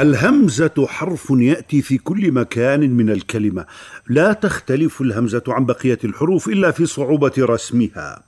الهمزة 0.00 0.86
حرف 0.88 1.26
يأتي 1.30 1.82
في 1.82 1.98
كل 1.98 2.32
مكان 2.32 2.90
من 2.90 3.10
الكلمة. 3.10 3.66
لا 4.08 4.32
تختلف 4.32 5.00
الهمزة 5.00 5.42
عن 5.48 5.66
بقية 5.66 5.98
الحروف 6.04 6.48
إلا 6.48 6.70
في 6.70 6.86
صعوبة 6.86 7.32
رسمها. 7.38 8.22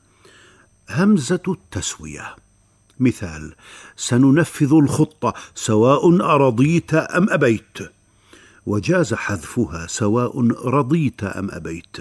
همزة 0.91 1.43
التسوية. 1.49 2.37
مثال 3.01 3.55
سننفذ 3.97 4.73
الخطة 4.73 5.35
سواء 5.55 6.21
أرضيت 6.21 6.95
أم 6.95 7.31
أبيت. 7.31 7.79
وجاز 8.67 9.15
حذفها 9.15 9.87
سواء 9.87 10.49
رضيت 10.69 11.25
أم 11.25 11.51
أبيت. 11.51 11.97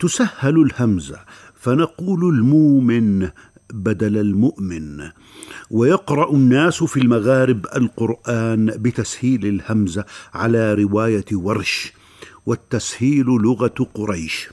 تسهل 0.00 0.62
الهمزة 0.62 1.18
فنقول 1.60 2.34
المؤمن 2.34 3.30
بدل 3.72 4.18
المؤمن. 4.18 5.10
ويقرأ 5.70 6.32
الناس 6.32 6.82
في 6.82 7.00
المغارب 7.00 7.66
القرآن 7.76 8.66
بتسهيل 8.66 9.46
الهمزه 9.46 10.04
على 10.34 10.74
رواية 10.74 11.24
ورش 11.32 11.92
والتسهيل 12.46 13.26
لغة 13.26 13.88
قريش. 13.94 14.48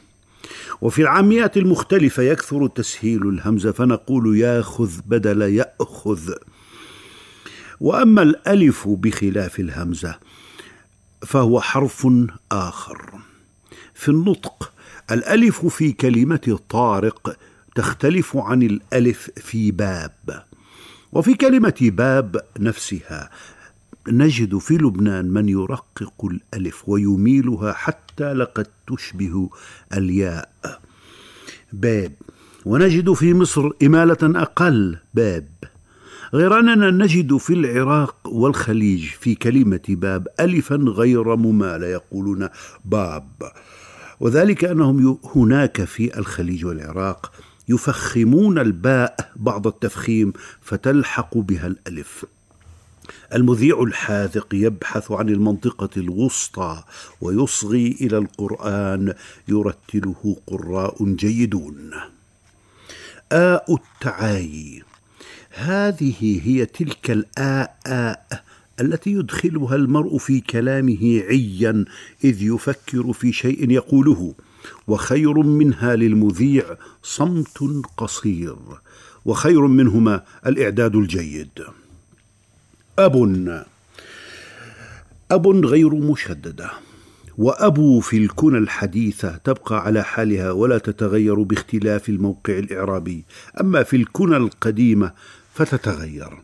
وفي 0.82 1.02
العاميات 1.02 1.58
المختلفة 1.58 2.24
يكثر 2.24 2.68
تسهيل 2.68 3.30
الهمزة 3.30 3.72
فنقول 3.72 4.38
ياخذ 4.38 4.92
بدل 5.06 5.42
يأخذ. 5.42 6.34
وأما 7.80 8.22
الألف 8.22 8.88
بخلاف 8.88 9.60
الهمزة 9.60 10.16
فهو 11.22 11.62
حرف 11.62 12.08
آخر. 12.52 13.12
في 13.94 14.10
النطق 14.10 14.72
الألف 15.12 15.66
في 15.66 15.92
كلمة 15.92 16.60
طارق 16.70 17.38
تختلف 17.78 18.38
عن 18.38 18.64
الألف 18.64 19.30
في 19.36 19.72
باب. 19.72 20.44
وفي 21.12 21.34
كلمة 21.34 21.76
باب 21.82 22.42
نفسها 22.60 23.30
نجد 24.08 24.58
في 24.58 24.74
لبنان 24.74 25.26
من 25.26 25.50
يرقق 25.50 26.26
الألف 26.26 26.90
ويميلها 26.90 27.74
حتى 27.74 28.34
لقد 28.34 28.68
تشبه 28.88 29.50
الياء. 29.94 30.50
باب. 31.74 32.12
ونجد 32.66 33.14
في 33.14 33.34
مصر 33.34 33.70
إمالة 33.84 34.42
أقل. 34.42 34.98
باب. 35.14 35.48
غير 36.34 36.60
أننا 36.60 36.92
نجد 36.92 37.38
في 37.38 37.54
العراق 37.54 38.16
والخليج 38.28 39.06
في 39.06 39.36
كلمة 39.36 39.86
باب 39.90 40.28
ألفا 40.40 40.76
غير 40.76 41.36
ممالة 41.36 41.88
يقولون 41.88 42.50
باب. 42.86 43.30
وذلك 44.20 44.64
أنهم 44.64 45.20
هناك 45.36 45.84
في 45.84 46.20
الخليج 46.20 46.66
والعراق 46.66 47.32
يفخمون 47.70 48.60
الباء 48.60 49.32
بعض 49.36 49.68
التفخيم 49.68 50.34
فتلحق 50.62 51.38
بها 51.38 51.68
الألف. 51.68 52.26
المذيع 53.34 53.82
الحاذق 53.82 54.48
يبحث 54.54 55.12
عن 55.12 55.30
المنطقة 55.30 55.90
الوسطى 55.98 56.84
ويصغي 57.22 57.98
إلى 58.02 58.18
القرآن 58.18 59.14
يرتله 59.48 60.38
قراء 60.48 61.06
جيدون. 61.06 61.92
آء 63.32 63.76
التعايي 63.76 64.84
هذه 65.50 66.42
هي 66.44 66.66
تلك 66.66 67.12
الآء 67.12 67.78
آء 67.88 68.44
التي 68.82 69.12
يدخلها 69.12 69.76
المرء 69.76 70.18
في 70.18 70.40
كلامه 70.40 71.24
عيا 71.30 71.86
إذ 72.24 72.42
يفكر 72.42 73.14
في 73.14 73.34
شيء 73.34 73.72
يقوله. 73.72 74.34
وخير 74.88 75.34
منها 75.34 75.96
للمذيع 75.96 76.66
صمت 77.04 77.58
قصير 77.98 78.56
وخير 79.26 79.68
منهما 79.68 80.24
الإعداد 80.46 80.96
الجيد. 80.96 81.64
أب 83.00 83.16
أب 85.32 85.48
غير 85.66 85.90
مشددة 85.96 86.72
وأبو 87.38 88.00
في 88.00 88.18
الكنى 88.18 88.58
الحديثة 88.58 89.38
تبقى 89.38 89.82
على 89.86 90.04
حالها 90.04 90.52
ولا 90.52 90.78
تتغير 90.78 91.44
باختلاف 91.44 92.10
الموقع 92.10 92.58
الإعرابي 92.58 93.24
أما 93.62 93.84
في 93.84 93.96
الكنى 93.96 94.38
القديمة 94.38 95.12
فتتغير 95.54 96.38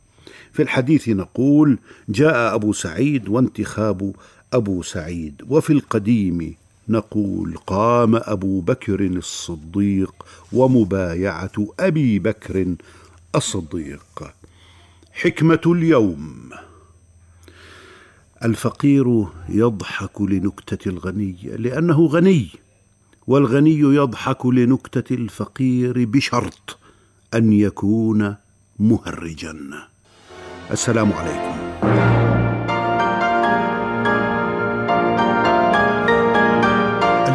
في 0.53 0.61
الحديث 0.61 1.09
نقول 1.09 1.77
جاء 2.09 2.55
أبو 2.55 2.73
سعيد 2.73 3.29
وانتخاب 3.29 4.15
أبو 4.53 4.81
سعيد 4.81 5.41
وفي 5.49 5.73
القديم 5.73 6.55
نقول 6.89 7.57
قام 7.67 8.15
أبو 8.15 8.61
بكر 8.61 9.01
الصديق 9.01 10.25
ومبايعة 10.53 11.67
أبي 11.79 12.19
بكر 12.19 12.75
الصديق. 13.35 14.33
حكمة 15.13 15.61
اليوم. 15.65 16.49
الفقير 18.43 19.25
يضحك 19.49 20.21
لنكتة 20.21 20.89
الغني 20.89 21.37
لأنه 21.43 22.05
غني 22.05 22.49
والغني 23.27 23.79
يضحك 23.79 24.45
لنكتة 24.45 25.13
الفقير 25.13 26.05
بشرط 26.05 26.77
أن 27.33 27.53
يكون 27.53 28.35
مهرجا. 28.79 29.55
السلام 30.71 31.13
عليكم. 31.13 32.22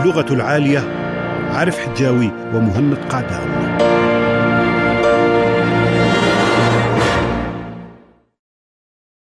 اللغة 0.08 0.32
العالية 0.34 0.78
عارف 1.50 1.78
حجاوي 1.78 2.30
ومهند 2.54 2.94
قعدان 2.94 3.78